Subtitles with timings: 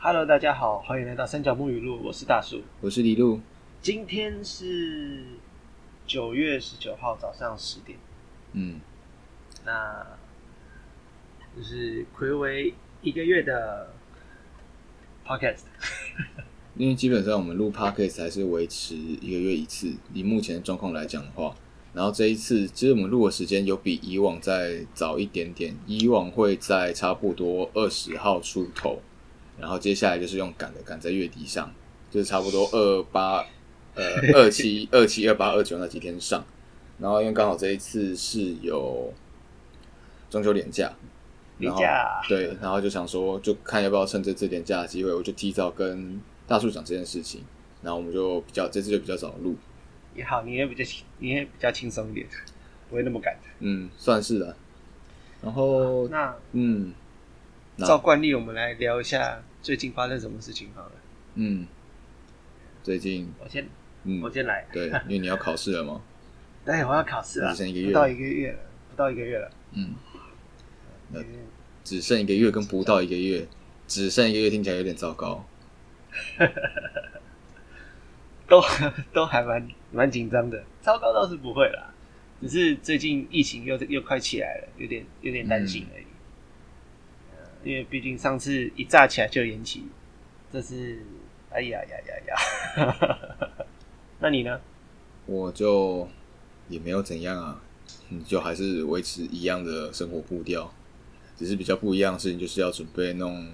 [0.00, 2.62] Hello，大家好，欢迎来到三角木语录，我是大树。
[2.80, 3.40] 我是李路，
[3.82, 5.24] 今天是
[6.06, 7.98] 九月十九号早上十点，
[8.52, 8.78] 嗯，
[9.64, 10.06] 那
[11.56, 12.72] 就是暌违
[13.02, 13.92] 一个月的
[15.26, 15.64] Podcast。
[16.78, 21.52] 因为基本上我们录 podcast 还是维持一个月一次，以目前的状况来讲的话，
[21.92, 29.02] 然后这一次其实我们录的时间有比以往再早一点点，以往会在差不多二十号出头，
[29.60, 31.72] 然后接下来就是用赶的赶在月底上，
[32.10, 33.44] 就是差不多二八
[33.94, 36.44] 呃二七二七二八二九那几天上，
[36.98, 39.12] 然后因为刚好这一次是有
[40.30, 40.92] 中秋连假，
[41.58, 47.42] 然后廉价对，然后就想说，就看要不要趁这次连假的机会，我就提早跟大树讲这件事情，
[47.82, 49.56] 然后我们就比较这次就比较早录，
[50.14, 52.26] 也好，你也比较轻，你也比较轻松一点，
[52.88, 53.36] 不会那么赶。
[53.60, 54.56] 嗯，算是的。
[55.40, 56.94] 然后，那嗯，那
[57.86, 60.92] 照惯例，我们来聊一下最近发生什么事情好了。
[61.34, 61.66] 嗯，
[62.82, 63.68] 最近，我先，
[64.04, 64.20] 嗯。
[64.20, 64.66] 我，先来。
[64.72, 66.00] 对，因为你要考试了吗，
[66.64, 67.86] 对，我要考试了，只剩一个月。
[67.86, 68.58] 不到一个月了，
[68.90, 69.50] 不到一个月了。
[69.72, 69.94] 嗯，
[71.84, 73.46] 只剩一个月跟不到一个月，
[73.86, 75.46] 只剩一个月听起来有点糟糕。
[78.48, 78.60] 都
[79.12, 81.94] 都还蛮蛮紧张的，糟糕倒是不会啦，
[82.40, 86.02] 只是最近疫情又又快起来了，有点有点担心而已。
[86.02, 86.07] 呃
[87.64, 89.84] 因为毕竟上次一炸起来就延期，
[90.52, 91.02] 这是
[91.50, 93.26] 哎呀呀呀呀！
[94.20, 94.60] 那你呢？
[95.26, 96.08] 我就
[96.68, 97.60] 也没有怎样啊，
[98.08, 100.72] 你，就还是维持一样的生活步调，
[101.36, 103.46] 只是比较不一样的事情，就是要准备弄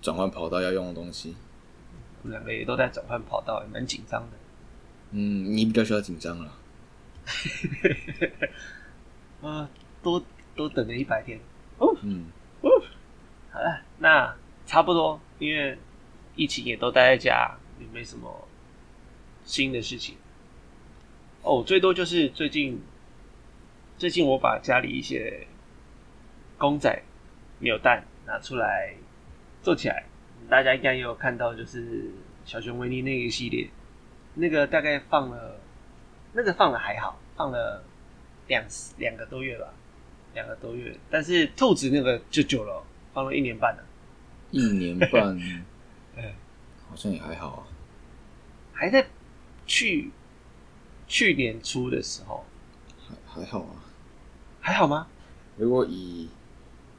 [0.00, 1.36] 转换跑道要用的东西。
[2.22, 4.36] 我们两个也都在转换跑道，也蛮紧张的。
[5.10, 6.52] 嗯，你比较需要紧张了。
[9.42, 9.70] 啊，
[10.02, 10.24] 多
[10.56, 11.38] 多等了一百天。
[11.78, 12.26] 哦，嗯
[13.50, 15.78] 好了，那差不多，因为
[16.36, 18.46] 疫情也都待在家，也没什么
[19.44, 20.16] 新的事情。
[21.42, 22.82] 哦，最多就是最近，
[23.96, 25.46] 最近我把家里一些
[26.58, 27.02] 公仔、
[27.60, 28.94] 扭蛋拿出来
[29.62, 30.04] 做起来，
[30.50, 32.10] 大家应该也有看到，就是
[32.44, 33.68] 小熊维尼那个系列，
[34.34, 35.58] 那个大概放了，
[36.32, 37.82] 那个放了还好，放了
[38.46, 38.62] 两
[38.98, 39.72] 两个多月吧，
[40.34, 43.84] 两个多月，但是兔子那个就久了，放了一年半了。
[44.50, 45.36] 一年半
[46.16, 46.22] 嗯，
[46.88, 47.62] 好像也还好啊。
[48.72, 49.06] 还在
[49.66, 50.10] 去
[51.06, 52.44] 去年初的时候，
[53.06, 53.84] 还还好啊。
[54.60, 55.06] 还好吗？
[55.56, 56.28] 如果以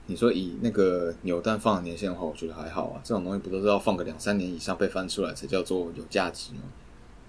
[0.08, 3.02] 你说以那个扭蛋放的年限的话，我觉得还好啊。
[3.04, 6.62] 这种东西不都是要放个两三年以上被翻出来才叫做有价值吗？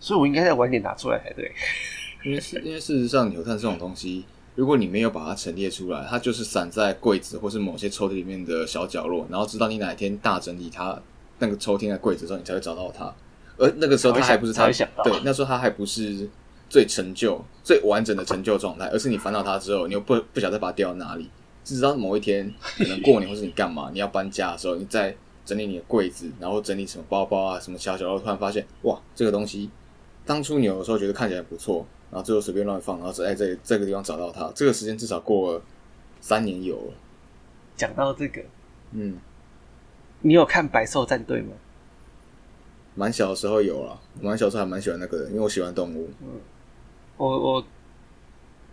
[0.00, 1.52] 所以我应该在晚点拿出来才对。
[2.24, 4.24] 因为是因为事实上扭蛋这种东西，
[4.56, 11.00] 如果你没有把它陈列出来，它就是散在柜子或是某些抽屉里面的小角落，然后直到你哪一天大整理它
[11.38, 13.12] 那个抽屉的柜子的时候，你才会找到它。
[13.56, 14.66] 而那个时候它还不是它
[15.04, 16.28] 对，那时候它还不是
[16.68, 21.28] 最成就、最完整的成就状态，而是你烦恼它之后，你又不不晓得把它掉到哪里，
[21.64, 29.70] 直到某一天可能过年或是你干嘛，你要搬家的时候，你在整理你的柜子，然后整理什么包包啊、什么小角落，突然发现哇，这个东西
[30.24, 35.62] 当初你有的时候觉得看起来不错，然后最后随便乱放，然后在这这个地方找到它，这个时间至少过了
[36.20, 36.92] 三年有了。
[37.76, 38.42] 讲到这个，
[38.92, 39.16] 嗯，
[40.20, 41.52] 你有看《百兽战队》吗？
[42.96, 46.10] 蛮小的时候有了，蛮小时候还蛮喜欢那个的，因为我喜欢动物。
[47.16, 47.64] 我我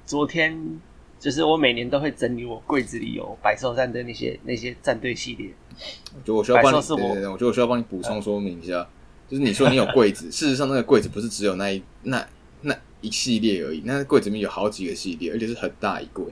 [0.06, 0.80] 昨天
[1.19, 5.54] 就是我每年都会整理我柜子里有《百兽战队》那些那些战队系列。
[6.16, 8.88] 我觉得我需要帮你，是我对对对，我觉得我需要帮你补充说明一下，
[9.30, 12.28] 就是你说你有柜子， 事实上那个柜子不是只有那一那那
[13.02, 16.25] 一系列而已，那柜子里面有好几个系列，而且是很大一柜，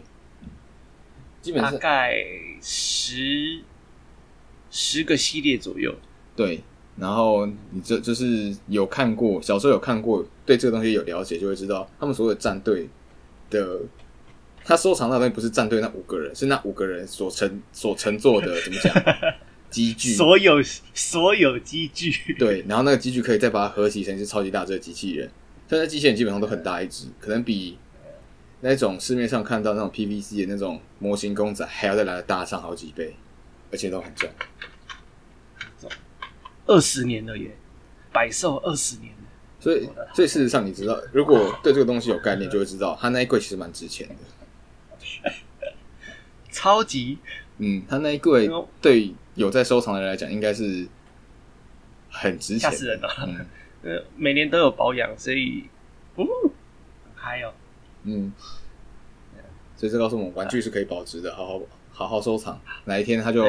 [1.41, 2.15] 基本上大概
[2.61, 3.61] 十
[4.71, 5.93] 十个系列左右。
[6.35, 6.61] 对。
[6.97, 12.87] 然后你这就是有看过，小时候有看过，对这个东西有了解，就会知道他们所有的战队
[13.49, 13.81] 的，
[14.63, 18.95] 他收藏到的东西不是战队那五个人，是那五个人所乘所乘坐的怎么讲
[19.69, 25.29] 机具，所有所有机具，对，然后那个机具可以再把它合体成一只超级大只的机器人，
[25.67, 27.77] 现在机器人基本上都很大一只，可能比
[28.61, 33.15] 那种市面上看到那种 PVC 的那种模型公仔还要再来的大上好几倍，
[33.71, 34.29] 而且都很重。
[36.67, 37.55] 二十年了耶，
[38.11, 39.19] 百兽二十年了。
[39.59, 45.31] 所以，所以事实上，你知道，如果对这个东西有概念，就会知道它那一柜其实蛮值钱的。
[46.51, 47.19] 超级
[47.57, 50.87] 嗯，它那一柜哦对有在收藏的人来讲，应该是
[52.09, 52.75] 很值钱的。
[52.75, 53.09] 吓死人了。
[53.27, 53.45] 嗯
[53.85, 55.69] 呃，每年都有保养，所以，
[56.17, 56.25] 嗯，
[57.15, 57.53] 还有
[58.03, 58.33] 嗯，
[59.77, 61.61] 所以这告诉我们，玩具是可以保值的，好好
[61.91, 62.59] 好好收藏。
[62.85, 63.45] 哪一天它就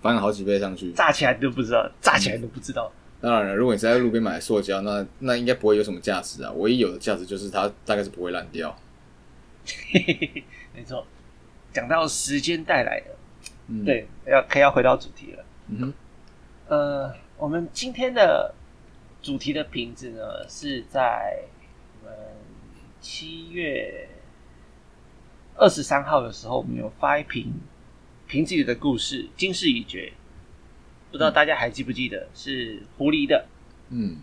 [0.00, 0.92] 翻了好几倍上去。
[0.92, 2.90] 炸起来都不知道，炸起来都不知道。
[3.20, 6.50] 当然了，如果你是在路边买塑胶，那那应该不会有什么价值啊。
[6.52, 8.74] 唯一有的价值就是它大概是不会烂掉。
[10.74, 11.06] 没错，
[11.70, 13.14] 讲到时间带来的，
[13.68, 15.44] 嗯，对，要可以要回到主题了。
[15.68, 15.94] 嗯哼，
[16.68, 18.52] 呃，我们今天的
[19.22, 21.44] 主题的瓶子呢，是在
[22.02, 22.14] 我们
[23.00, 24.08] 七月
[25.54, 27.52] 二十三号的时候，我们有发一瓶
[28.26, 30.12] 瓶子里的故事，今世已绝。
[31.12, 33.46] 不知道大家还记不记得是狐狸的，
[33.90, 34.16] 嗯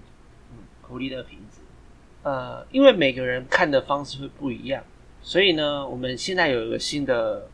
[0.52, 1.62] 嗯，狐狸的瓶子。
[2.24, 4.84] 呃，因为每个人看的方式会不一样，
[5.22, 7.48] 所以呢，我们现在有一个新的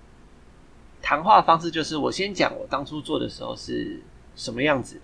[1.01, 4.01] 谈话方式，就是我先讲我当初做的时候是
[4.35, 4.99] 什么样子，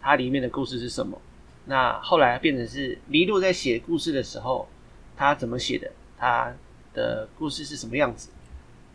[0.00, 1.20] 它里面的故事是什么。
[1.66, 4.68] 那后来变成是黎路在写故事的时候，
[5.16, 6.54] 他怎么写的，他
[6.92, 8.28] 的故事是什么样子。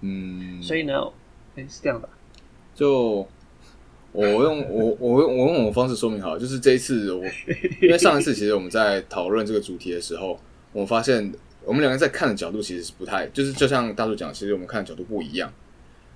[0.02, 0.94] 嗯，所以呢，
[1.56, 2.08] 诶是这样吧？
[2.76, 3.28] 就
[4.12, 7.24] 我用 我我用我用我的方式说明好了，就是这一次我
[7.82, 10.40] 因为上一次其实我们在讨论这个主题的时候，
[10.72, 11.34] 我们发现
[11.66, 15.52] 我们两个在看的角度其实是不太，就是就像大叔讲，其实我们看的角度不一样，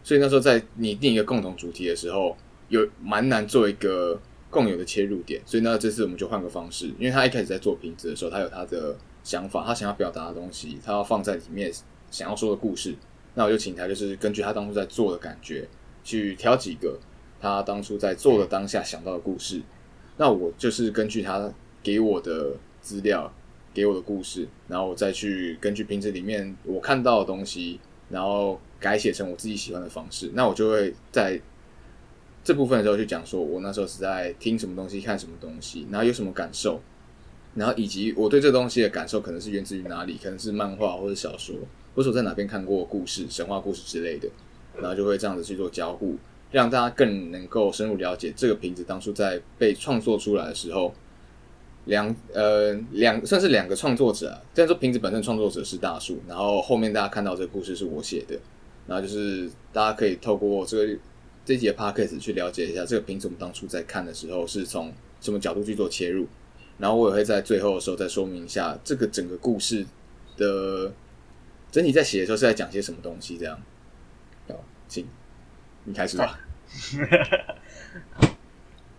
[0.04, 2.38] 所以那时候在拟定一个共同主题的时候，
[2.70, 4.20] 有蛮难做一个
[4.54, 11.72] 共有的切入点，所以呢这次我们就换个方式，因为他一开始在做瓶子的时候，他有他的想法，他想要表达的东西，他要放在里面
[12.12, 12.96] 想要说的故事，
[13.34, 15.68] 那我就请他就是根据他当初在做的感觉
[16.04, 17.00] 去挑几个。
[17.42, 19.62] 他当初在做的当下想到的故事，
[20.16, 21.54] 那我就是根据他
[21.84, 23.30] 给我的资料、
[23.74, 30.32] 给我的故事，然后我再去根据瓶子里面我看到的东西，然后改写成我自己喜欢的方式。
[30.34, 31.38] 那我就会在
[32.44, 36.82] 这部分的时候去讲说，我那时候是在听什么东西、看什么东西，然后有什么感受，
[37.56, 41.56] 然后以及我对这东西的感受可能是源自于哪里，可能是漫画或者小说，
[41.96, 44.28] 或者我在哪边看过故事、神话故事之类的，
[44.76, 46.18] 然后就会这样子去做交互。
[46.52, 50.94] 让大家更能够深入了解这个瓶子当初在被创作出来的时候，
[51.86, 54.38] 两呃两算是两个创作者啊。
[54.54, 58.38] 虽然说瓶子本身创作者是大树，然后后面大家看到这个故事是我写的，
[58.86, 61.00] 然后就是大家可以透过这个
[61.46, 66.28] 这节 podcast 去了解一下这个瓶子我们当初在看的时候是从什么角度去做切入，
[66.78, 69.86] 然后我也会在最后的时候再说明一下这个整个故事
[70.38, 70.92] 的
[71.72, 73.60] 整体在写的时候是在讲些什么东西，这样。
[74.48, 74.56] 好，
[74.88, 75.08] 请
[75.84, 76.40] 你开始吧。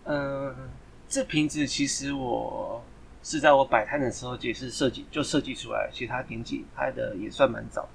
[0.03, 0.55] 嗯，
[1.09, 2.83] 这瓶子其实我
[3.23, 7.87] 是在我摆摊的时候也是设计就设计出来，其实它年纪拍的也算蛮早。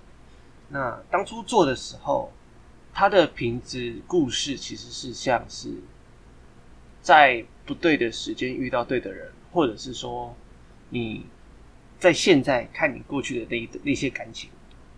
[0.69, 2.33] 那当初做的时候，
[3.01, 5.71] 它的瓶子故事其实是像是
[7.01, 10.37] 在不对的时间遇到对的人，或者是说
[10.91, 11.25] 你
[11.99, 14.51] 在现在看你过去的那那些感情，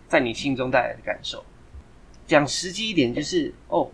[0.09, 1.45] 在你心中带来的感受。
[2.27, 3.89] 讲实际一点，就是哦。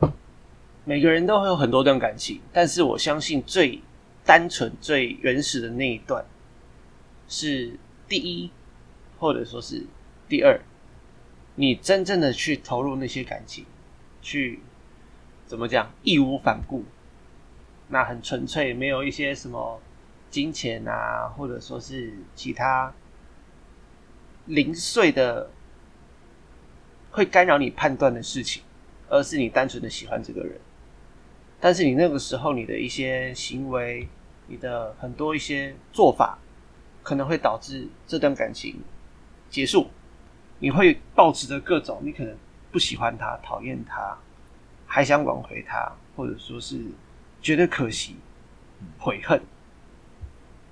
[0.86, 3.80] 每个人都会有很多段感情，但是我相信最
[4.26, 6.26] 单纯、最原始的那一段
[7.28, 7.78] 是
[8.08, 8.50] 第一，
[9.20, 9.86] 或者说是
[10.28, 10.60] 第二。
[11.54, 13.64] 你真正的去投入那些感情，
[14.22, 14.60] 去
[15.46, 16.84] 怎么讲，义无反顾，
[17.88, 19.82] 那很纯粹，没有一些什么
[20.30, 22.94] 金钱啊，或者说是其他
[24.46, 25.50] 零碎的
[27.12, 28.64] 会干扰你判断的事情，
[29.08, 30.60] 而是你单纯的喜欢这个人。
[31.60, 34.08] 但是你那个时候你的一些行为，
[34.48, 36.40] 你的很多一些做法，
[37.04, 38.80] 可能会导致这段感情
[39.50, 39.90] 结束。
[40.60, 42.36] 你会抱持着各种，你可能
[42.72, 44.18] 不喜欢他、讨厌他，
[44.86, 46.82] 还想挽回他，或者说是
[47.42, 48.16] 觉得可惜、
[48.98, 49.40] 悔恨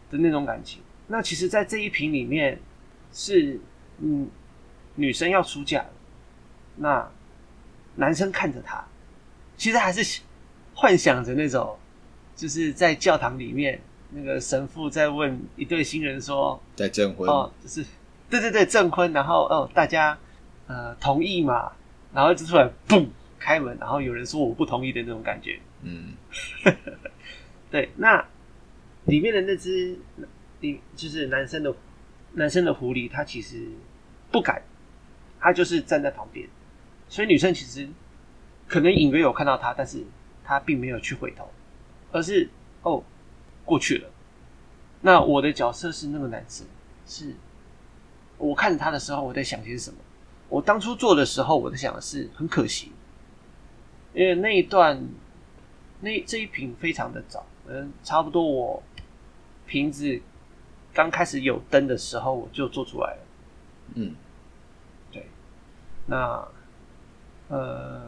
[0.10, 0.82] 的那种感情。
[1.08, 2.60] 那其实，在这一瓶里面，
[3.12, 3.60] 是
[4.00, 4.30] 嗯，
[4.96, 5.90] 女生要出嫁了，
[6.76, 7.12] 那
[7.96, 8.84] 男生看着她，
[9.58, 10.22] 其实还是。
[10.80, 11.76] 幻想着那种，
[12.36, 17.84] 就是在教堂里面，那个神父在问一对新人说：“在证婚哦，就是
[18.30, 20.16] 对对对证婚，然后哦大家
[20.68, 21.72] 呃同意嘛，
[22.18, 23.06] 然后就突然嘣
[23.38, 26.16] 开门，然后有人说我不同意的那种感觉。”嗯，
[27.70, 28.26] 对，那
[29.06, 30.00] 里面的那只，
[30.62, 31.76] 你就是男生的
[32.34, 33.68] 男生的狐狸，他其实
[34.32, 34.60] 不敢，
[35.40, 36.48] 他就是站在旁边，
[37.08, 37.88] 所以女生其实
[38.68, 40.04] 可能隐约有看到他，但是。
[40.50, 41.52] 他并没有去回头，
[42.10, 42.50] 而是
[42.82, 43.04] 哦
[43.66, 44.10] 过去了。
[45.02, 46.66] 那我的角色是那个男生，
[47.06, 47.36] 是
[48.38, 49.98] 我看着他的时候，我在想些什么？
[50.50, 52.92] 我当初做的时候，我在想的是很可惜，
[54.14, 55.08] 因为那一段
[56.02, 58.84] 那这一瓶非常的早，嗯，差不多我
[59.66, 60.22] 瓶子
[60.94, 63.20] 刚开始有灯的时候，我就做出来了。
[63.96, 64.16] 嗯，
[65.12, 65.26] 对，
[66.06, 66.48] 那
[67.50, 68.02] 呃，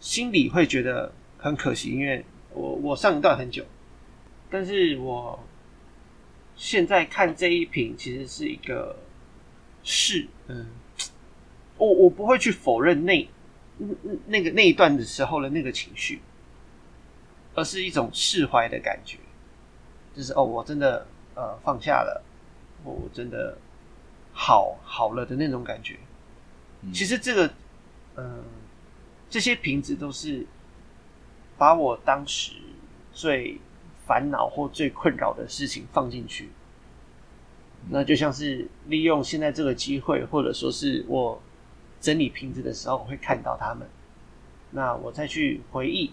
[0.00, 1.12] 心里会觉得。
[1.38, 2.24] 很可惜，因为
[2.54, 3.62] 我我上一段很久，
[4.50, 5.38] 但是我
[6.56, 8.96] 现在看这一瓶其实是一个
[9.84, 10.66] 是嗯，
[11.78, 13.28] 我我不会去否认那
[13.78, 13.88] 那
[14.26, 16.20] 那个那一段的时候的那个情绪，
[17.54, 19.18] 而是一种释怀的感觉，
[20.14, 22.22] 就是哦，我真的呃放下了，
[22.84, 23.56] 我真的
[24.32, 25.96] 好好了的那种感觉。
[26.92, 27.50] 其实这个
[28.16, 28.44] 嗯，
[29.28, 30.46] 这些瓶子都是。
[31.58, 32.52] 把我当时
[33.14, 33.58] 最
[34.06, 36.50] 烦恼或最困扰的事情放进去，
[37.88, 41.40] 那就像是利用现在这个机会，或者说是我
[42.00, 43.88] 整理瓶子的时候我会看到他们，
[44.70, 46.12] 那我再去回忆、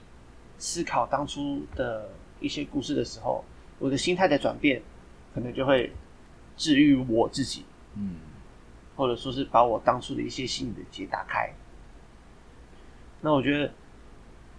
[0.57, 2.09] 思考当初的
[2.39, 3.43] 一些故事的时候，
[3.79, 4.81] 我的心态的转变，
[5.33, 5.91] 可能就会
[6.57, 8.15] 治愈我自己，嗯，
[8.95, 11.53] 或者说是把我当初的一些心理的结打开。
[13.21, 13.71] 那我觉得。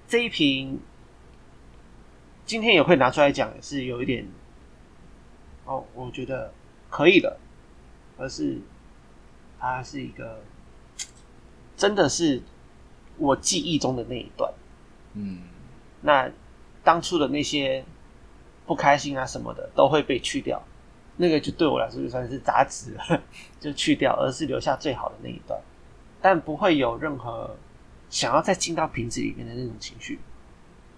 [0.07, 0.78] 这一瓶
[2.45, 4.28] 今天也会拿出来讲，是有一点
[5.64, 6.52] 哦，我觉得
[6.90, 7.38] 可以的，
[8.19, 8.61] 而是
[9.59, 10.43] 它是一个
[11.76, 12.43] 真的是
[13.16, 14.52] 我记忆中的那一段，
[15.14, 15.38] 嗯，
[16.00, 16.31] 那
[16.83, 17.85] 当初的那些
[18.66, 20.62] 不开心啊什么的都会被去掉，
[21.16, 23.23] 那个就对我来说就算是杂质了，
[23.61, 25.61] 就去掉，而是留下最好的那一段，
[26.21, 27.57] 但不会有任何。
[28.11, 30.21] 想要再进到瓶子里面的那种情绪，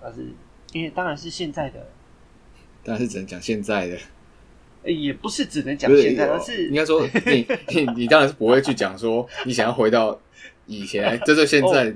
[0.03, 0.35] 而是
[0.73, 1.87] 因为当然是现在的，
[2.85, 3.99] 当然是只能讲现在的，
[4.87, 10.19] 也不是只能讲现在，而是应该说你你你当然是不会去讲说你想要回到
[10.67, 11.95] 以前，这就现在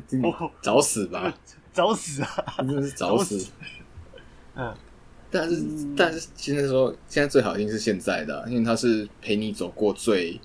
[0.60, 1.34] 找死吧，
[1.72, 3.46] 找死啊，真的是找死。
[4.54, 4.74] 嗯，
[5.30, 5.62] 但是
[5.96, 10.40] 但是现在说现在最好一定是现在的，因为他是陪你走过最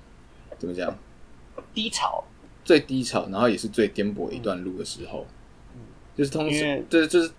[0.57, 0.97] 怎么讲
[1.73, 2.23] 低潮。
[2.63, 5.23] 最低潮，然后也是最颠簸一段路的时候，
[6.17, 7.29] 就是通时，就是就是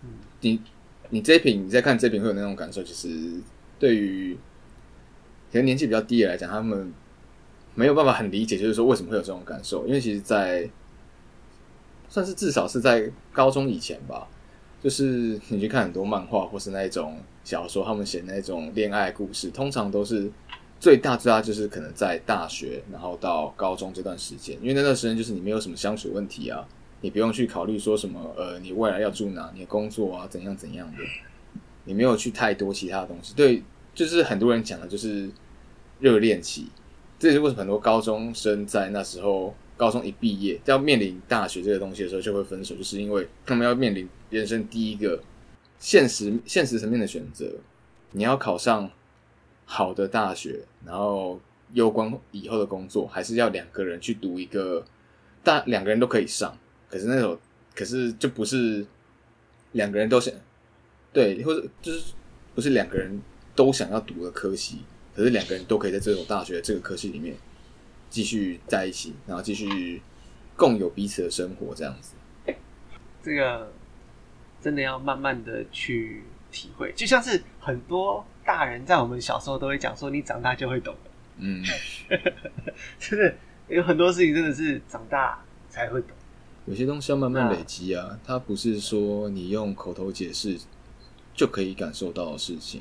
[0.40, 0.62] 你
[1.10, 3.42] 你这一瓶你在看这瓶会有那种感受，其实
[3.76, 4.38] 对于
[5.52, 6.92] 可能年纪比较低的来讲，他们
[7.74, 10.68] 没有办法很理解，就是说为什么会有这种感受，因为其实，在
[12.08, 14.26] 算是至少是在高中以前吧，
[14.82, 20.30] 就是你去看很多漫画或是那一种小说，他们写那种恋爱故事，通常都是。
[20.78, 26.68] 最大最大就是可能在大学，然后到高中这段时间，因为那段时间就是你没有什么相处问题啊，
[27.00, 30.98] 你不用去考虑说什么呃，你未来要住哪，你的工作啊怎样怎样的，
[31.84, 33.32] 你没有去太多其他的东西。
[33.34, 33.62] 对，
[33.96, 35.28] 就是很多人讲的就是
[35.98, 36.68] 热恋期，
[37.18, 45.20] 这也是为什么很多高中生在那时候高中一毕业要面临大学这个东西的时候就会分手，就是因为他们要面临人生第一个
[45.80, 47.50] 现实现实层面的选择，
[48.12, 48.88] 你要考上。
[49.68, 51.40] 好的大学，然后
[51.72, 54.84] 有关以后的工作，还是要两个人去读一个，
[55.42, 56.56] 大两个人都可以上。
[56.88, 57.36] 可是那种，
[57.74, 58.86] 可是就不是
[59.72, 60.32] 两个人都想
[61.12, 62.12] 对，或者就是
[62.54, 63.20] 不是两个人
[63.56, 64.80] 都想要读的科系，
[65.16, 67.34] 可是两个人都可以在这种大学这个科系里面
[68.08, 70.00] 继续在一起，然后继续
[70.54, 72.14] 共有彼此的生活，这样子。
[73.24, 73.72] 这个
[74.62, 76.22] 真的要慢慢的去
[76.52, 78.24] 体会，就像是很多。
[78.46, 81.00] 大人在我们小时候都会讲说，你长大就会懂了。
[81.38, 81.64] 嗯，
[82.96, 83.34] 真 的
[83.66, 86.10] 有很多事情真的是长大才会懂。
[86.64, 90.56] 有些东西要慢慢累积啊，它不是说你用口头解释
[91.34, 92.80] 就可以感受到的事情。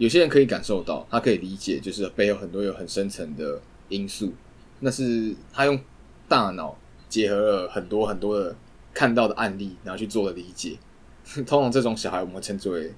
[0.00, 4.32] 有些人可以感受到，他可以理解，就是背后很多有很深层的因素。
[4.80, 5.78] 那是他用
[6.26, 6.74] 大脑
[7.06, 8.56] 结合了很多很多的
[8.94, 10.78] 看到的案例，然后去做的理解。
[11.46, 12.92] 通常这种小孩，我们称之为。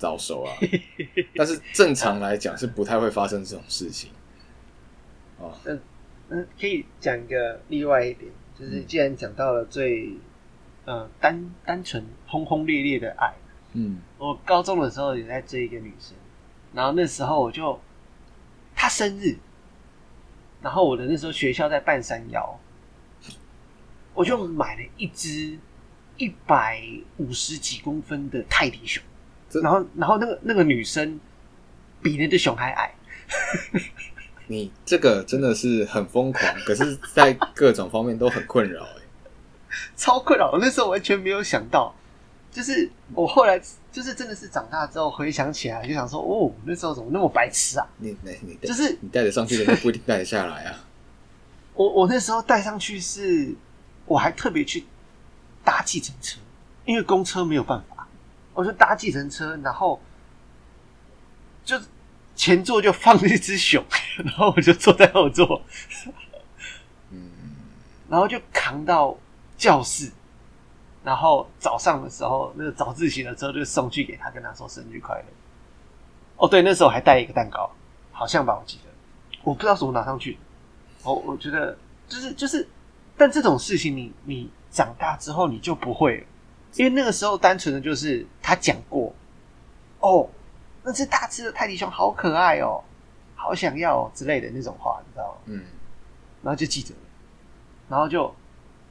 [0.00, 0.50] 早熟啊，
[1.36, 4.10] 但是正常来讲是不太会发生这种事情。
[5.38, 5.78] 哦，嗯
[6.30, 10.14] 嗯，可以讲一个例外一点，就是既然讲到了最
[10.86, 13.34] 呃单单纯轰轰烈烈的爱，
[13.74, 16.16] 嗯，我高中的时候也在追一个女生，
[16.72, 17.80] 然后那时候我就
[18.74, 19.36] 他生日，
[20.62, 22.58] 然后我的那时候学校在半山腰，
[24.14, 25.58] 我就买了一只
[26.16, 26.82] 一百
[27.16, 29.02] 五十几公分的泰迪熊。
[29.62, 31.18] 然后，然后那个那个女生
[32.00, 32.94] 比那只熊还矮。
[34.46, 39.02] 你这个真的是很疯狂，可是，在各种方面都很困扰，哎，
[39.96, 40.50] 超困扰。
[40.52, 41.94] 我那时候完全没有想到，
[42.52, 43.60] 就是我后来
[43.92, 47.86] 就是真的是长大之后回想起来，就想说，哦，那时候怎么那么白痴啊？
[47.98, 50.84] 你你你，就是你带得上去的，不一定带得下来啊。
[51.74, 53.54] 我我那时候带上去是，
[54.04, 54.84] 我还特别去
[55.64, 56.38] 搭计程车，
[56.84, 58.06] 因为公车没有办法。
[58.52, 59.98] 我就搭计程车，然后
[61.64, 61.80] 就
[62.34, 63.82] 前座就放了一只熊，
[64.24, 65.62] 然后我就坐在后座，
[67.10, 67.30] 嗯，
[68.08, 69.16] 然后就扛到
[69.56, 70.10] 教室，
[71.10, 75.24] 然然后早上的时候，那个早自习的时候就送去给他，跟他说生日快乐。
[76.36, 77.68] 哦，对，那时候还带一个蛋糕，
[78.12, 78.90] 好像吧，我记得，
[79.42, 80.38] 我不知道怎么拿上去。
[81.02, 81.76] 哦，我觉得
[82.06, 82.68] 就是就是，
[83.16, 86.26] 但这种事情你你长大之后你就不会了，
[86.76, 89.12] 因为那个时候单纯的就是他讲过，
[89.98, 90.30] 哦，
[90.84, 92.80] 那只大只的泰迪熊好可爱哦，
[93.34, 95.40] 好想要哦之类的那种话，你知道吗？
[95.46, 95.64] 嗯，
[96.44, 97.00] 然后就记着了，
[97.88, 98.32] 然后就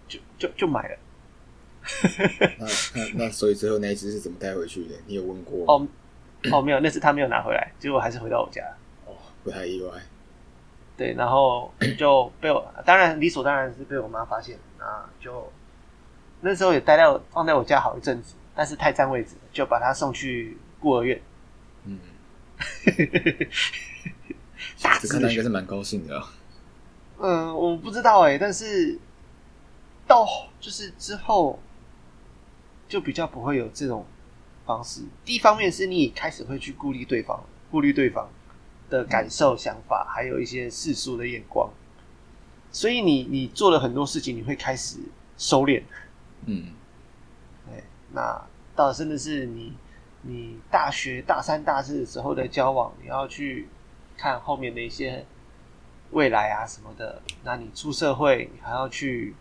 [0.09, 0.97] 就就就买了。
[2.59, 2.65] 那
[2.95, 4.95] 那那所以最后那一只是怎么带回去的？
[5.05, 5.65] 你有问过吗？
[5.67, 5.87] 哦
[6.57, 8.63] 哦，没有，那次他没有拿回来，结果还是回到我家。
[9.05, 9.91] 哦，不太意外。
[10.95, 15.51] 对，然后就被我，当然理所当然是被我妈发现，那就
[16.41, 21.21] 那时候也待在我放在我家好一阵子，但是太占位置，就把它送去孤儿院。
[21.85, 21.99] 嗯，
[24.81, 26.33] 大这看到应该是蛮高兴的啊。
[27.19, 28.97] 嗯，我不知道哎、但是
[30.07, 30.25] 到
[30.59, 31.59] 就是之后
[32.89, 34.05] 就比较不会有这种
[34.65, 35.03] 方式。
[35.23, 37.41] 第一方面是你开始会去顾虑对方，
[37.71, 38.27] 顾虑对方
[38.89, 41.69] 的感受、想法，还有一些世俗的眼光，
[42.71, 44.97] 所以你你做了很多事情，你会开始
[45.37, 45.83] 收敛。
[46.45, 46.73] 嗯，
[47.67, 48.41] 对，那
[48.75, 49.73] 到真的是你
[50.23, 53.67] 你大学大三、大四的时候的交往，你要去
[54.17, 55.25] 看后面的一些
[56.11, 57.21] 未来啊什么的。
[57.43, 59.35] 那你出社会，你还要去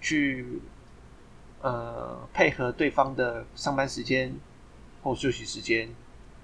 [0.00, 0.60] 去
[1.64, 4.30] 呃配合对方的上班时间
[5.02, 5.88] 或休息时间，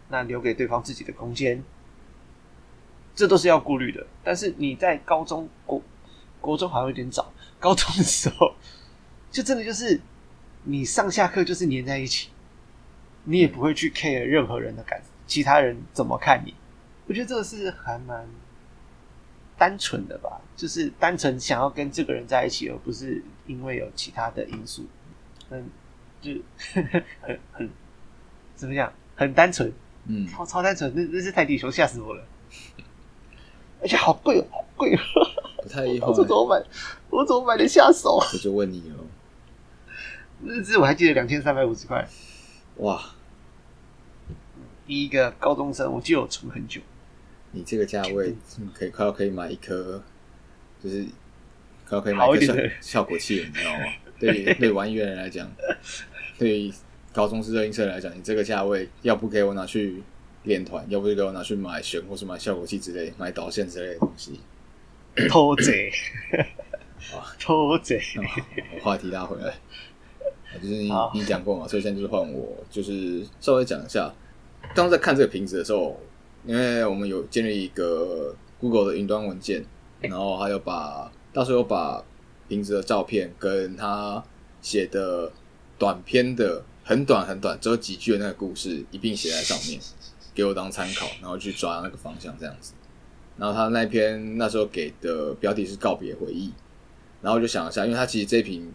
[0.09, 1.63] 那留给对方自己的空间，
[3.15, 4.07] 这都是要顾虑的。
[4.25, 5.83] 但是你在高中国
[6.41, 8.55] 国中好像有点早，高中的时候
[9.31, 10.01] 就真的就是
[10.65, 12.31] 你上下课就是黏在一起，
[13.25, 16.55] 你也不会去 care 任何人的感，其他人怎么看你。
[17.07, 18.27] 我觉得这个是还蛮
[19.59, 24.87] 单纯的吧，就是单纯想要跟这个人在一起，而不是因为有其他的因素。
[25.51, 25.71] 嗯，
[26.21, 27.69] 就很很
[28.55, 29.73] 怎么讲，很单纯，
[30.07, 30.93] 嗯，超超单纯。
[30.95, 32.25] 那那是泰迪熊，吓死我了，
[33.83, 35.01] 而且好贵哦，好贵哦！
[35.63, 36.15] 不太意外我。
[36.15, 36.65] 怎么买？
[37.11, 38.17] 我怎么买的下手？
[38.17, 39.05] 我就问你哦。
[40.43, 42.09] 那只我还记得两千三百五十块，
[42.77, 43.03] 哇，
[44.87, 46.81] 第一个高中生，我记得我存很久。
[47.53, 50.03] 你这个价位嗯可以快要可以买一颗，
[50.83, 51.05] 就是
[51.89, 53.85] 快要可以买一个效效果器了，你知道吗？
[54.21, 55.51] 对对， 玩音乐人来讲，
[56.39, 56.73] 对于
[57.13, 60.03] 高中是热音社来讲，你这个价位，要不给我拿去
[60.45, 64.39] 练团，要不就给我拿去买弦或是买效果器之类，买导线之类的东西。
[65.29, 65.91] 偷贼
[67.13, 68.23] 哇， 偷贼，哦
[68.77, 74.13] 我话题拉回来，啊就是你你讲过嘛，所以现在就是换我，就是稍微讲一下。
[74.75, 75.99] 当时在看这个瓶子的时候，
[76.47, 79.65] 因为我们有建立一个 Google 的云端文件，
[80.01, 82.05] 然后还有把到时候把
[82.51, 84.23] 瓶子的照片跟他
[84.61, 85.31] 写的
[85.79, 89.81] 短篇的很短很短，只有几句的那个故事一并写在上面，
[90.35, 92.73] 给我当参考，然后去抓那个方向这样子。
[93.39, 96.53] 然后他那篇那时候给的标题是告别回忆，
[97.23, 98.73] 然后我就想一下，因为他其实这一瓶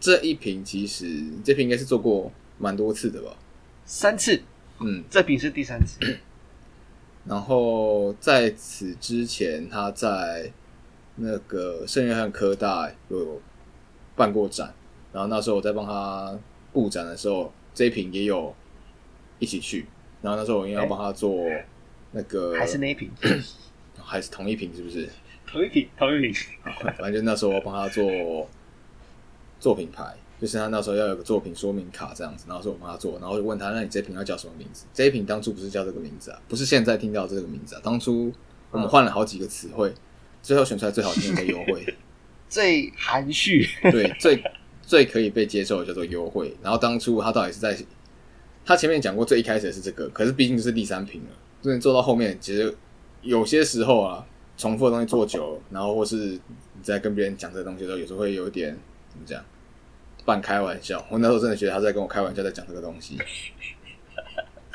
[0.00, 3.36] 这一瓶其实这瓶应该是做过蛮多次的吧，
[3.84, 4.40] 三次，
[4.80, 6.18] 嗯，这瓶是第三次。
[7.26, 10.50] 然后在此之前，他在
[11.16, 13.40] 那个圣约翰科大有
[14.14, 14.72] 办过展，
[15.12, 16.38] 然后那时候我在帮他
[16.72, 18.54] 布展的时候，这一瓶也有
[19.38, 19.86] 一起去，
[20.22, 21.34] 然后那时候我应该要帮他做
[22.12, 23.10] 那个还是那一瓶，
[23.98, 25.08] 还是同一瓶是不是？
[25.46, 26.34] 同一瓶，同一瓶。
[26.98, 28.48] 反正就那时候我帮他做
[29.60, 34.86] 作品牌，就是他那时候要有个作品说明卡这样子，然后说我帮他做，然后就问他，那你这瓶要叫什么名字？
[34.92, 38.32] 这一瓶当初不是叫这个名字啊，不是现在听到这个名字啊，当初
[38.70, 39.94] 我们换了好几个词汇，
[40.46, 41.84] 最后选出来最好听的叫优惠，
[42.48, 44.40] 最含蓄，对，最
[44.80, 46.56] 最可以被接受的叫做优惠。
[46.62, 47.76] 然后当初他到底是在
[48.64, 51.30] 他前面讲过最一开始的是这个，可是毕竟是第三瓶了，
[51.62, 52.72] 所以做到后面，其实
[53.22, 54.24] 有些时候啊，
[54.56, 56.40] 重复的东西做久了，然后或是你
[56.80, 58.78] 在跟别人讲这个东西的时候，有时候会有一点
[59.10, 59.44] 怎么讲，
[60.24, 61.04] 半开玩笑。
[61.10, 63.18] 我那时候真的觉得他在跟我开玩笑，在讲这个东西，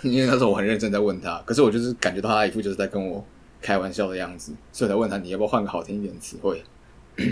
[0.03, 3.25] 因为那时候我很认真在问他，可是我就是感觉到他一副就是在跟我
[3.61, 6.63] 开玩笑的样子，所以才问他你要不要换个好听一点的词汇。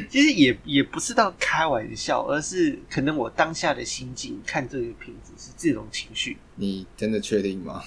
[0.09, 6.37] 其实也也不是到开玩笑，而是可能我当下的心境看这个瓶子是这种情绪。
[6.55, 7.81] 你真的确定吗？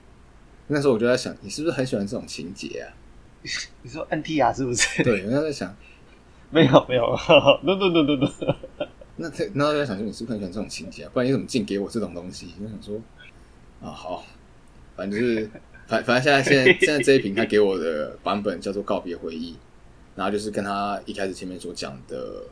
[0.68, 2.88] 那时候我就在想，你是不是很喜欢这种情节啊？
[3.82, 5.04] 你说 NT 啊，是不是？
[5.04, 5.76] 对，我在想，
[6.50, 7.16] 没有没有
[7.62, 8.56] ，no no no no no。
[9.16, 11.10] 那他那在想说，你是不是很喜欢这种情节啊？
[11.12, 12.52] 不然你怎么净给我这种东西？
[12.60, 12.96] 我想说，
[13.80, 14.24] 啊好，
[14.96, 15.50] 反正就是
[15.86, 19.54] 反反正现在现在 现在这一瓶他给我的版本叫做告别回忆，
[20.14, 22.44] 然后就是跟他一开始前面所讲的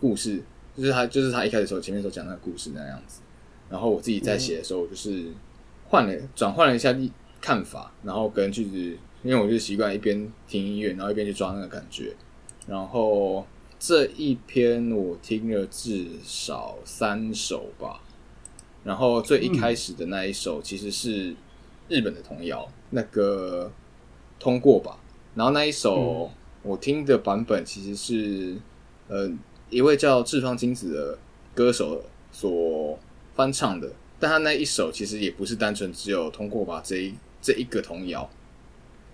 [0.00, 0.42] 故事
[0.76, 3.20] 就是他就是他一开始时候前面所讲那个故事那样子。
[3.68, 5.24] 然后我自己在写的时候，我就是
[5.88, 6.94] 换了转换了一下
[7.40, 12.14] 看法，然后跟句子，因为我就习惯一边听音乐，然后一边去抓那个感觉。
[12.68, 13.44] 然后
[13.78, 18.00] 这一篇我听了至少三首吧。
[18.84, 21.34] 然后最一开始的那一首其实是
[21.88, 23.70] 日本的童谣，那个
[24.38, 24.98] 通过吧。
[25.34, 26.30] 然后那一首
[26.62, 28.56] 我听的版本其实是
[29.08, 29.30] 呃
[29.70, 31.18] 一位叫志方金子的
[31.54, 32.98] 歌手所。
[33.36, 38.30] 翻唱的，但他那一首其实也不是单纯只有通过吧这一这一个童谣，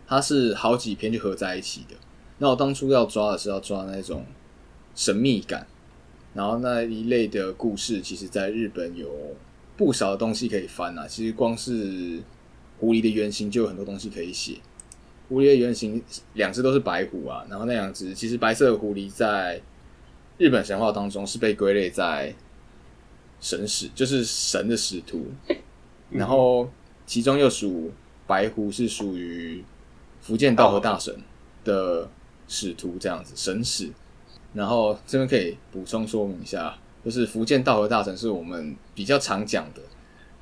[0.06, 1.96] 它是好几篇就合在一起的。
[2.38, 4.24] 那我当初要抓的是要抓那种
[4.94, 5.66] 神秘感，
[6.34, 9.10] 然后那一类的故事，其实在日本有
[9.76, 11.04] 不少的东西可以翻啊。
[11.08, 12.22] 其实光是
[12.82, 14.56] 狐狸的原型就有很多东西可以写。
[15.28, 16.02] 狐狸的原型
[16.34, 19.62] 两只都是白狐啊，然后那两只其实白色的狐狸在
[20.36, 22.34] 日本神话当中是被归类在。
[23.44, 25.26] 神使就是神的使徒，
[26.10, 26.70] 然后
[27.04, 27.90] 其中又属
[28.24, 29.64] 白狐是属于
[30.20, 31.12] 福建道和大神
[31.64, 32.08] 的
[32.46, 33.90] 使徒这样子神使，
[34.54, 39.82] 然后这边可以补充说明一下，就是福建道和大神是我们比较常讲的，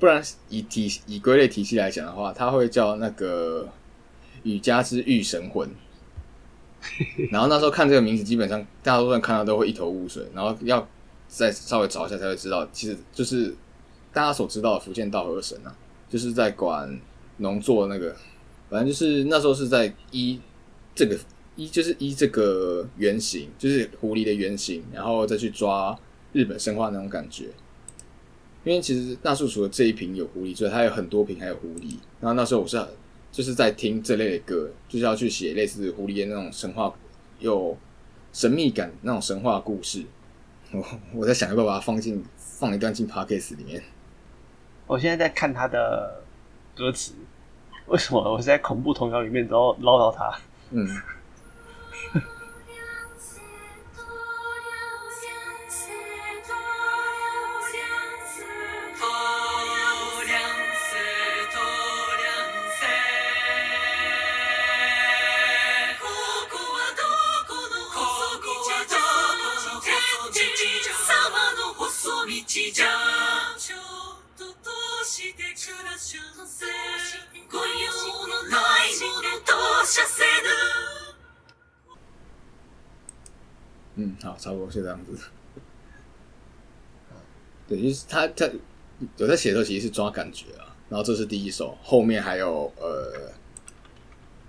[0.01, 3.69] 不然以体以归类体系来讲的话，他会叫那个
[4.43, 5.69] 雨家之御神魂，
[7.31, 10.85] 然后那时候看这个名字，基本上大多数人看到都会一头雾水，然后要。
[11.33, 13.55] 再稍微找一下才会知道，其实就是
[14.11, 15.73] 大家所知道的福建道和神啊，
[16.09, 16.99] 就是在管
[17.37, 18.13] 农作那个，
[18.69, 20.41] 反正就是那时候是在依
[20.93, 21.17] 这个
[21.55, 25.97] 依就是依这个原型，就是狐狸的原型，然后再去抓
[26.33, 27.45] 日本神话那种感觉。
[28.63, 31.97] 因为其实大树除了这一瓶有狐狸之外，它有很多瓶还有狐狸。
[32.19, 32.79] 然后那时候我是
[33.31, 36.93] 就是在听这类的歌，就是要去写类似狐狸的那种神话，
[37.39, 37.77] 有
[38.31, 40.03] 神秘感那种神话故事。
[40.71, 43.81] 我我在想要不要把它放进放一段进 podcast 里面。
[44.85, 46.23] 我现在在看他的
[46.75, 47.13] 歌词，
[47.87, 50.39] 为什么我是在恐怖童谣里面都唠叨他？
[50.69, 50.87] 嗯。
[52.13, 52.21] 嗯，
[84.81, 85.17] 这样子。
[87.67, 88.49] 对，就是他他
[89.17, 90.75] 有在写的时候，其实是抓感觉啊。
[90.89, 93.31] 然后这是第一首，后面还有呃，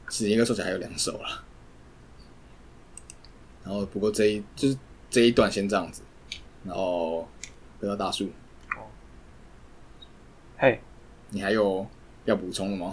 [0.09, 1.45] 其实应该说起来还有两首了。
[3.65, 4.77] 然后不过这一就是
[5.09, 6.03] 这一段先这样子，
[6.65, 7.29] 然后
[7.79, 8.25] 回到大树。
[8.77, 8.91] 哦，
[10.59, 10.81] 嘿，
[11.31, 11.87] 你还有
[12.25, 12.93] 要补充的吗？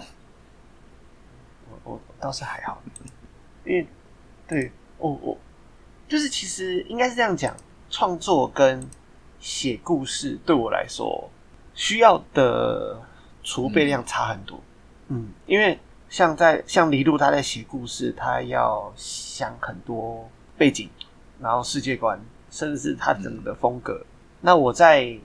[1.68, 2.80] 我我倒是还好，
[3.64, 3.84] 因为
[4.46, 5.38] 对我我。
[6.10, 7.56] 就是其实应该是这样讲，
[7.88, 8.84] 创作跟
[9.38, 11.30] 写故事对我来说
[11.72, 13.00] 需要的
[13.44, 14.60] 储备量差很多。
[15.06, 20.88] 嗯，因为像在像李路他在写故事，他要想很多背景，
[21.38, 22.20] 然后世界观，
[22.50, 24.04] 甚至是他整个的风格。
[24.40, 25.16] 那我在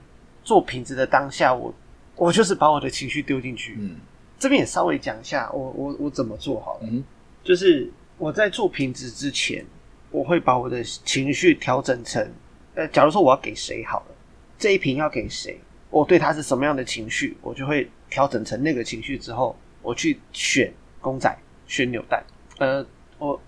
[0.44, 1.74] 做瓶子的当下，我
[2.14, 3.76] 我就是把我的情绪丢进去。
[3.76, 3.96] 嗯，
[4.38, 6.80] 这边也稍微讲一下，我我我怎么做好了。
[6.84, 7.02] 嗯，
[7.42, 9.66] 就是我在做瓶子之前。
[10.10, 12.26] 我会把我的情绪调整成，
[12.74, 14.14] 呃，假如说我要给谁好了，
[14.58, 15.58] 这一瓶要给谁，
[15.90, 22.24] 我对他是什么样的情绪，我就会调整成那个情绪之后，我去选公仔，选扭蛋。
[22.58, 22.86] 呃，
[23.18, 23.40] 我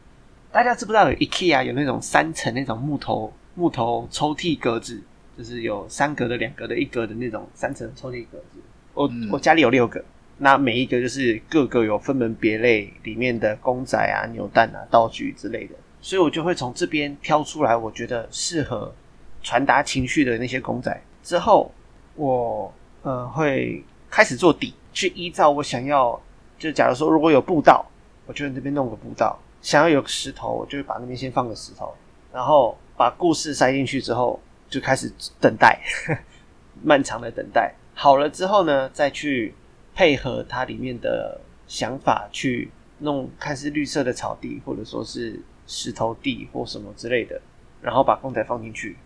[0.53, 5.03] 大家知不知道有 IKEA 有那种三层那种木头木头抽屉格子，
[5.37, 8.61] 就是有三格的、两格的、一格的那种三层抽屉格子。
[8.95, 10.05] 我我家里有六个，
[10.39, 15.75] 那每一个就是各个有分门别类，里面的公仔啊、扭蛋啊、道具之类的。
[16.01, 18.95] 所以我就会从这边挑出来，我觉得适合
[19.43, 21.03] 传达情绪的那些公仔。
[21.23, 21.73] 之后，
[22.15, 26.19] 我呃会开始做底，去依照我想要。
[26.59, 27.85] 就假如说如果有步道，
[28.27, 31.95] 我就在这边弄个步道；想要有石头，我就把那边先放个石头。
[32.33, 35.81] 然后把故事塞进去之后，就开始等待，
[36.83, 37.75] 漫长的等待。
[37.95, 39.55] 好了之后呢，再去
[39.95, 45.41] 配合它里面的想法去弄，看是绿色的草地，或者说是。
[45.69, 47.41] 石头地或什么之类的，
[47.81, 48.97] 然后把公仔放进去，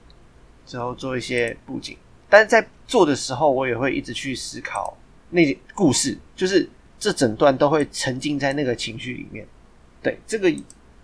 [0.65, 1.95] 之后做一些布景。
[2.31, 4.97] 但是在做的时候，我也会一直去思考
[5.29, 6.67] 那故事，就是
[6.99, 9.47] 这整段都会沉浸在那个情绪里面。
[10.03, 10.49] 对这个，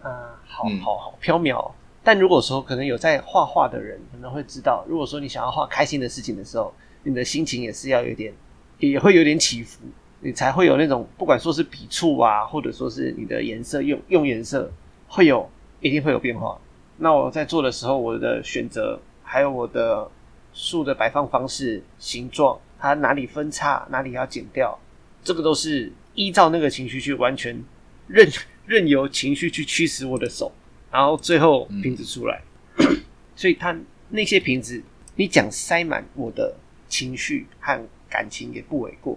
[0.03, 0.11] 呃，
[0.47, 1.71] 好好好，缥缈。
[2.03, 8.33] 但如果说可能有在画画的人，可能会知道，如果说你想要画开心的事情的时候，你的心情也是要有点，
[8.79, 9.81] 也会有点起伏，
[10.21, 14.73] 你才会有那种不管说是笔触啊，或者说是你的颜色用用颜色，
[15.09, 16.57] 会有一定会有变化。
[16.99, 20.11] 那我在做的时候，我的选择还有我的
[20.53, 24.79] 树的摆放方式、形状，它哪里分叉，哪里要剪掉，
[25.23, 27.62] 这个都是依照那个情绪去完全
[28.07, 28.29] 任
[28.66, 30.53] 任由情绪去驱使我的手，
[30.90, 32.42] 然后最后瓶子出来。
[33.35, 33.77] 所以它
[34.09, 34.83] 那些瓶子，
[35.14, 36.57] 你讲塞满我的
[36.88, 39.16] 情绪和感情也不为过。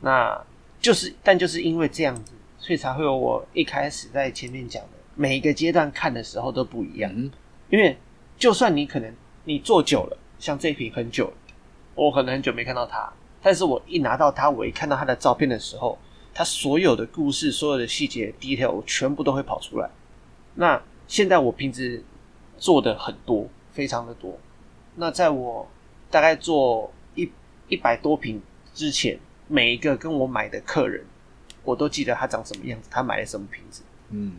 [0.00, 0.40] 那
[0.80, 4.90] 就是，但就是因为这样子，所以才会有我一开始在前面讲的。
[5.16, 7.10] 每一个阶段看的时候都不一样，
[7.70, 7.96] 因为
[8.36, 9.12] 就算你可能
[9.44, 11.32] 你做久了，像这瓶很久了，
[11.94, 13.10] 我可能很久没看到它，
[13.42, 15.98] 但是我一拿到它，我一看到它的照片的时候，
[16.34, 19.88] 它所有的故事、所有的细节、detail，我全部都会跑出来。
[20.54, 22.04] 那现在我平时
[22.58, 24.38] 做的很多，非常的多。
[24.96, 25.66] 那在我
[26.10, 27.30] 大概做一
[27.68, 28.42] 一百多瓶
[28.74, 31.04] 之前，每一个跟我买的客人，
[31.64, 33.82] 我都记得他长什么样子，他买了什么瓶子。
[34.10, 34.32] 嗯。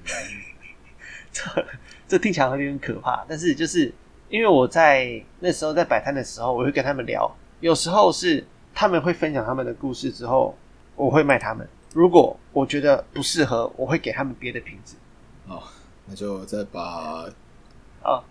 [1.38, 1.66] 这
[2.08, 3.94] 这听起来有点可怕，但是就是
[4.30, 10.56] 因为我在那时候在摆摊的时候，我会跟他们聊，有时候是他们会分享他们的故事之后，
[10.96, 11.68] 我会卖他们。
[11.94, 14.96] 如果我觉得不适合，我会给他们别的瓶子。
[15.48, 15.64] 哦，
[16.06, 17.30] 那就再把
[18.04, 18.24] 啊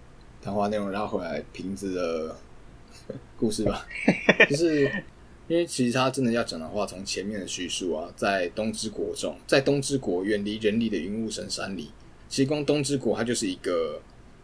[0.42, 2.36] 谈话内容拉回来，瓶子的
[3.38, 3.86] 故事吧。
[4.48, 4.84] 就是
[5.48, 11.90] 因为其实他真的要讲的话，从前面的叙述啊，在东之国中，在东之国远离人力的云雾神山里。
[12.28, 14.00] 其实光东之国，它就是一个，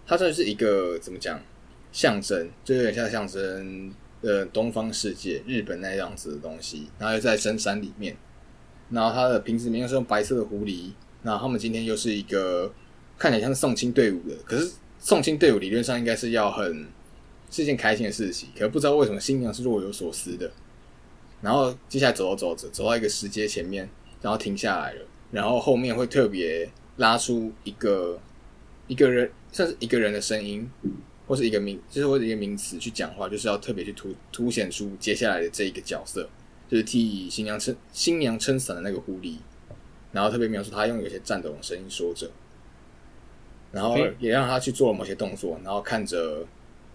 [0.06, 1.40] 它算是一个怎么讲
[1.90, 6.88] 象征，就有点像象征呃东方世界、日本那样子的东西。
[6.98, 8.16] 然后又在深山里面，
[8.90, 10.92] 然后它的瓶子里面是用白色的狐狸。
[11.22, 12.72] 那他们今天又是一个
[13.18, 16.86] 看起来像是送亲队伍的，可是送亲队伍理论上应该是要很
[17.50, 20.50] 是一件开心的事情，可是不知道为什么新娘是若有所思的。
[21.40, 23.88] 然后接下来走着走着，走到一个石阶前面，
[24.20, 26.70] 然后停下来了，然后后面会特别。
[26.96, 28.20] 拉出一个
[28.86, 30.70] 一个人，算是一个人的声音，
[31.26, 36.28] 或是一个名，就是或者一个名词去讲话，就是要特别去突凸显出接下来的这一个角色，
[36.68, 39.38] 就是替新娘撑新娘撑伞的那个狐狸，
[40.12, 42.30] 然后特别描述他用有些颤抖的声音说着，
[43.70, 46.46] 然后也让他去做了某些动作，然后看着，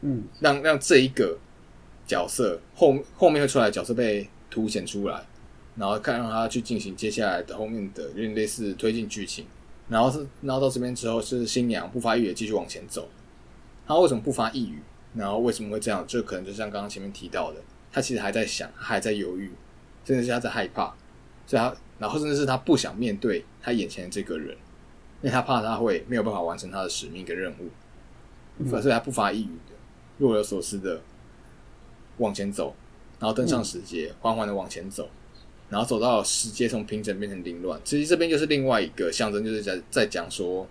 [0.01, 1.37] 嗯，让让这一个
[2.05, 5.25] 角色后后面会出来的角色被凸显出来，
[5.75, 9.45] 然后看让他去进行接下来的后面的有点类似推进剧情。
[9.89, 13.07] 然后是，然后到这边之后是新娘不发一语，继续往前走。
[13.85, 14.81] 她为什么不发一语？
[15.15, 16.03] 然后为什么会这样？
[16.05, 19.51] 这可能就像刚刚前面提到的，她其实还在想，还在犹豫，
[20.03, 20.93] 甚至是她在害怕，
[21.45, 24.49] 所以她，然后甚至是她不想面对她眼前的这个人，
[25.21, 29.73] 因为她怕他会没有办法完成他的使命跟任务，所以她不发一语的，
[30.17, 31.01] 若有所思的
[32.17, 32.75] 往前走，
[33.19, 35.09] 然后登上石阶，缓缓的往前走。
[35.69, 40.65] 然后走到世界从平整变成凌乱，其实这边就是另外一个象征，就是在在讲说，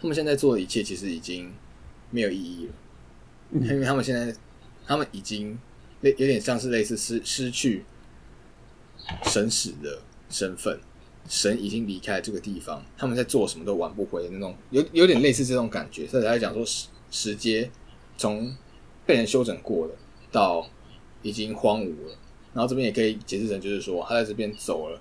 [0.00, 1.52] 他们现在做的一切其实已经
[2.10, 2.72] 没有意义了，
[3.52, 4.34] 因为他们现在
[4.84, 5.56] 他们已经
[6.00, 7.84] 类有点像是类似失失去
[9.24, 10.80] 神使的身份，
[11.28, 16.04] 神已经离开了这个地方，他们在做什么都挽不回的那种，有有点类似这种感觉。
[16.06, 17.70] 所以来讲说，石石阶
[18.16, 18.52] 从
[19.06, 19.94] 被人修整过了，
[20.32, 20.68] 到
[21.22, 22.18] 已经荒芜了。
[22.54, 25.00] 然后这边也可以解释成，就是说他在这边走了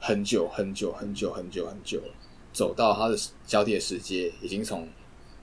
[0.00, 2.14] 很久很久很久很久很久了，
[2.52, 4.88] 走到他的交替的时间已经从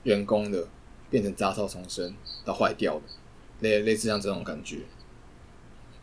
[0.04, 0.68] 员工的
[1.10, 3.02] 变成杂草丛生到坏掉的，
[3.62, 4.80] 类类似像这种感觉。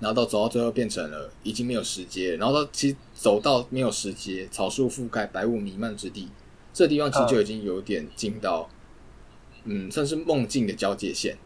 [0.01, 6.31] 然后到走到最后变成了已经没有石阶，然后到其实走到没有石阶，草树覆盖，白雾弥漫之地，
[6.73, 8.69] 这地方其实就已经有点进到
[9.65, 11.37] 嗯算是梦境的交界线。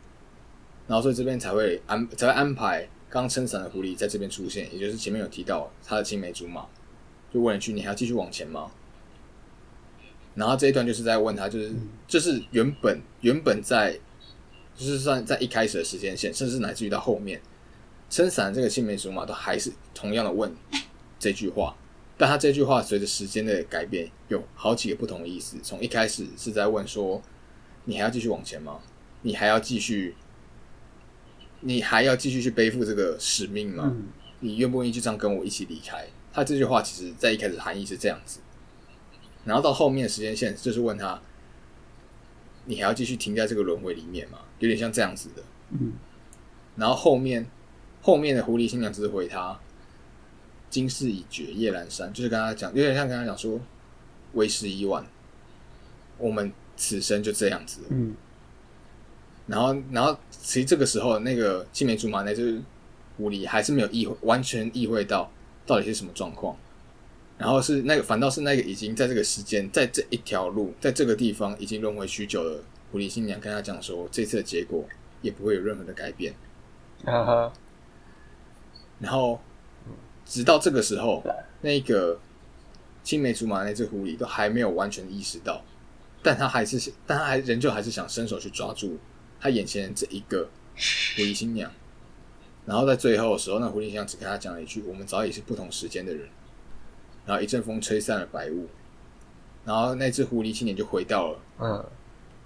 [0.87, 2.89] 然后所以这边才会安才会安排。
[3.11, 6.67] 刚撑伞的狐狸在这边出现，也就是前面有提到他的青梅竹马，
[7.33, 8.71] 就问一句：“你还要继续往前吗？”
[10.37, 11.73] 然后这一段就是在问他，就是
[12.07, 13.99] 就是原本原本在
[14.77, 17.41] 就是算在一开始的时间线，甚至乃至于到后面
[18.11, 20.55] 撑伞这个青梅竹马都还是同样的问
[21.19, 21.75] 这句话，
[22.19, 25.57] 但他这句话随着时间的改变有好几个不同的意思。
[25.63, 27.23] 从一开始是在问说
[27.87, 28.81] ：“你还要继续往前吗？
[29.23, 30.15] 你还要继续？”
[31.61, 33.93] 你还要继续去背负这个使命吗？
[34.41, 36.07] 你愿不愿意就这样跟我一起离开？
[36.33, 38.39] 他这句话其实在一开始含义是这样子，
[39.45, 41.21] 然后到后面的时间线就是问他：
[42.67, 44.39] 你还要继续停在这个轮回里面吗？
[44.61, 45.43] 有点像这样子的。
[45.71, 45.95] 嗯。
[46.77, 47.45] 然后后面
[48.01, 49.59] 后面的狐狸新娘只是回他：
[50.71, 53.61] 今世已绝，夜阑珊，就是跟他讲，有点像跟他讲说：
[54.35, 55.05] 为时已晚，
[56.19, 57.81] 我们此生就这样子。
[57.89, 58.15] 嗯
[59.49, 60.15] 然后，然后
[60.49, 62.59] 其实这个时候，那个青梅竹马那只
[63.19, 65.31] 狐狸还是没有意会，完全意会到
[65.67, 66.57] 到底是什么状况。
[67.37, 74.83] 然后是那个，反倒是那个已经在这个时间，在这一条路，在这个地方已经轮回许久的狐狸新娘跟他讲说，这次的结果
[75.21, 76.33] 也不会有任何的改变。
[77.05, 77.53] 哈哈，
[79.01, 79.39] 然后
[80.25, 81.23] 直到这个时候，
[81.61, 82.19] 那个
[83.05, 85.63] 青梅竹马那只狐狸都还没有完全意识到，
[86.23, 88.97] 但他还是，但他还仍旧还是想伸手去抓住
[89.41, 91.71] 他眼前的这一个狐狸新娘。
[92.67, 96.29] 然后在最后的时候，那狐狸新娘只跟他讲了一句：“我们早已是不同时间的人。”
[97.25, 98.69] 然后一阵风吹散了白雾，
[99.65, 101.85] 然后那只狐狸青年就回到了嗯。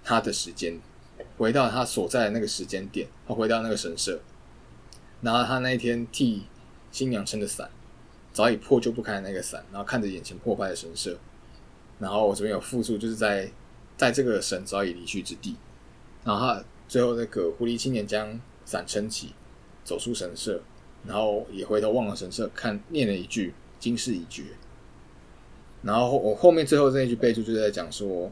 [0.05, 0.77] 他的时间，
[1.37, 4.19] 回到他所在的那个时间点，他回到那个神社，
[5.21, 6.43] 然后他那一天替
[6.91, 7.69] 新娘撑的伞，
[8.33, 11.17] 早已破旧不堪的那个伞，然后看着眼前破败的神社，
[11.99, 13.49] 然后我这边有复述，就是在
[13.95, 15.55] 在这个神早已离去之地，
[16.25, 19.33] 然后他最后那个狐狸青年将伞撑起，
[19.83, 20.61] 走出神社，
[21.07, 23.51] 然后也回头望了神社，看念了一句
[23.81, 24.43] “今世已绝”，
[25.81, 28.31] 然后我后面最后这一句备注就是在讲说，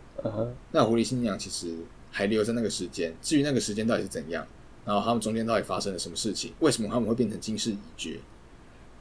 [0.71, 1.75] 那狐狸新娘其实
[2.11, 4.45] 还留在那个时间，至于那个时间到底是怎样，
[4.85, 8.19] 然后他们中间到底发生了什么事情，为什么他们会变成今世已绝，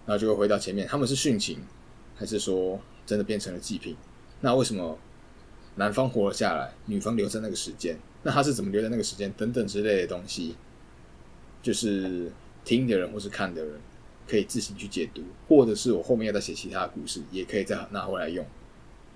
[0.06, 1.58] 然后就会回到前面，他们是殉情，
[2.16, 3.94] 还是说真的变成了祭品？
[4.40, 4.98] 那为什么
[5.76, 7.96] 男方活了下来，女方留在那个时间？
[8.22, 9.32] 那他是怎么留在那个时间？
[9.32, 10.56] 等等之类的东西，
[11.62, 12.30] 就是
[12.64, 13.80] 听的人或是看的人
[14.28, 18.44] 可以自行去解读，或者是我后面要再写其他的故事，也可以再拿回来用。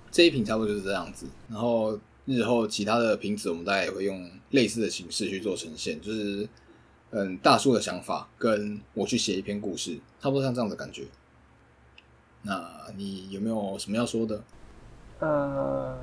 [0.09, 6.47] 这一瓶差不多就是这样子，然后日后其他的瓶子我们大概也会用类似的形式去做呈现，就是
[7.11, 11.03] 嗯大叔的想法跟我去写一篇故事，差不多像这样的感觉。
[12.41, 14.43] 那你有没有什么要说的？
[15.19, 15.97] 呃，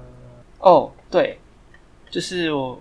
[0.62, 1.40] 哦，对，
[2.08, 2.80] 就是我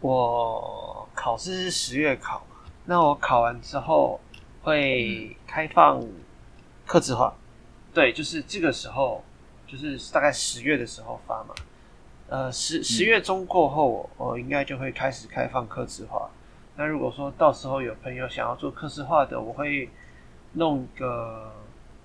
[0.00, 4.20] 我考试是十月考嘛，那我考完之后
[4.62, 6.00] 会开放
[6.86, 7.34] 刻字化，
[7.92, 9.24] 对，就是这个时候，
[9.66, 11.54] 就是大概十月的时候发嘛，
[12.28, 16.30] 呃，十十月中过后，我应该就会开始开放刻字化。
[16.76, 19.90] 那如果说到时候有朋友想要做刻字化的，我会
[20.52, 21.52] 弄一个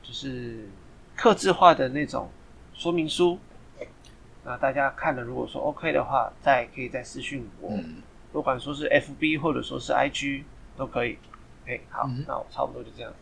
[0.01, 0.67] 就是
[1.15, 2.31] 刻字化的那种
[2.73, 3.37] 说明书。
[4.49, 7.97] 那大家看了，如果说 OK 的话，再可以再私讯我，嗯，
[8.33, 10.41] 不管说是 FB 或者说是 IG
[10.75, 11.19] 都可以。
[11.63, 13.13] OK，好，嗯那我差不多就这样。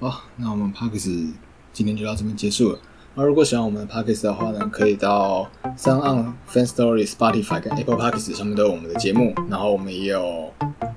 [0.00, 1.34] 好，那我们 Parkes
[1.74, 2.78] 今天就到这边结束了。
[3.14, 10.50] 那如果喜欢我们的 Parkes 的话呢，可以到 s o n On、Fan Story、Spotify 跟 Apple Parkes 上面都有我们的节目，然后我们也有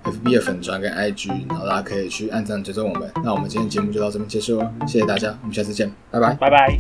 [0.06, 3.12] FB 的粉专跟 IG，然后大家可以去按赞追踪我们。
[3.26, 6.34] 那我们今天节目就到这边结束了，谢谢大家，我们下次见，拜拜。
[6.36, 6.80] 拜拜。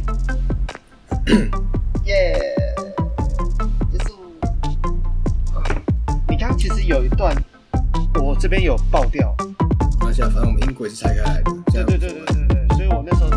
[2.06, 2.59] 耶，结
[6.89, 7.36] 有一段，
[8.15, 9.36] 我这边有爆掉。
[9.99, 13.30] 没关系啊，反正我们音轨是拆开来的，对对对对对对，所以我那时候